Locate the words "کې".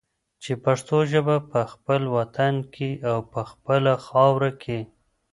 2.73-2.89, 4.63-4.79